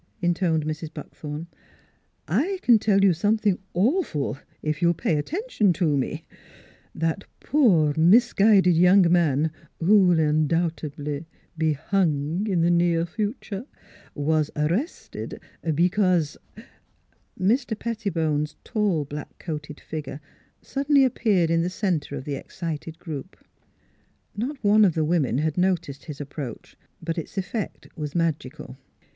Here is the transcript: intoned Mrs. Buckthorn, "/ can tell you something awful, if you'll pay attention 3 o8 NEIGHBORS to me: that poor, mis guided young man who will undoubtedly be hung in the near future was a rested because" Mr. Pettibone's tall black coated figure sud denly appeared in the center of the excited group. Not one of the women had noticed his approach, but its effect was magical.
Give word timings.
intoned 0.19 0.65
Mrs. 0.65 0.91
Buckthorn, 0.91 1.45
"/ 1.95 2.27
can 2.63 2.79
tell 2.79 3.03
you 3.03 3.13
something 3.13 3.59
awful, 3.75 4.39
if 4.63 4.81
you'll 4.81 4.95
pay 4.95 5.15
attention 5.15 5.71
3 5.73 5.87
o8 5.89 5.89
NEIGHBORS 5.89 5.91
to 5.91 5.97
me: 6.15 6.25
that 6.95 7.23
poor, 7.39 7.93
mis 7.95 8.33
guided 8.33 8.75
young 8.75 9.05
man 9.11 9.51
who 9.79 10.07
will 10.07 10.19
undoubtedly 10.19 11.27
be 11.55 11.73
hung 11.73 12.47
in 12.47 12.61
the 12.61 12.71
near 12.71 13.05
future 13.05 13.63
was 14.15 14.49
a 14.55 14.67
rested 14.69 15.39
because" 15.75 16.35
Mr. 17.39 17.77
Pettibone's 17.77 18.55
tall 18.63 19.05
black 19.05 19.37
coated 19.37 19.79
figure 19.79 20.19
sud 20.63 20.87
denly 20.87 21.05
appeared 21.05 21.51
in 21.51 21.61
the 21.61 21.69
center 21.69 22.15
of 22.15 22.23
the 22.25 22.33
excited 22.33 22.97
group. 22.97 23.37
Not 24.35 24.63
one 24.63 24.83
of 24.83 24.95
the 24.95 25.05
women 25.05 25.37
had 25.37 25.59
noticed 25.59 26.05
his 26.05 26.19
approach, 26.19 26.75
but 27.03 27.19
its 27.19 27.37
effect 27.37 27.87
was 27.95 28.15
magical. 28.15 28.79